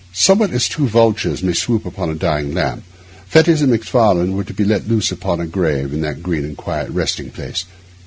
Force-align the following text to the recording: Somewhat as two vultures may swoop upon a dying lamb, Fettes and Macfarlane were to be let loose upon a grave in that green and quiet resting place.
Somewhat 0.13 0.49
as 0.49 0.67
two 0.67 0.87
vultures 0.87 1.43
may 1.43 1.53
swoop 1.53 1.85
upon 1.85 2.09
a 2.09 2.15
dying 2.15 2.55
lamb, 2.55 2.81
Fettes 3.29 3.61
and 3.61 3.69
Macfarlane 3.69 4.35
were 4.35 4.43
to 4.43 4.51
be 4.51 4.65
let 4.65 4.87
loose 4.87 5.11
upon 5.11 5.39
a 5.39 5.45
grave 5.45 5.93
in 5.93 6.01
that 6.01 6.23
green 6.23 6.43
and 6.43 6.57
quiet 6.57 6.89
resting 6.89 7.29
place. 7.29 7.65